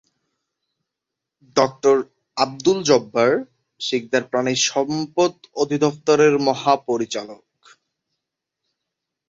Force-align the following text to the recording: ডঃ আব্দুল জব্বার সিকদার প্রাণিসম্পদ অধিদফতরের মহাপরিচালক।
ডঃ 1.55 1.73
আব্দুল 2.37 2.79
জব্বার 2.83 3.31
সিকদার 3.81 4.23
প্রাণিসম্পদ 4.31 5.33
অধিদফতরের 5.55 6.33
মহাপরিচালক। 6.39 7.43